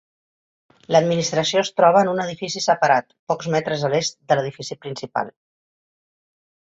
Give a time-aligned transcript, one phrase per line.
[0.95, 5.31] L'administració es troba en un edifici separat, pocs metres a l'est de l'edifici principal.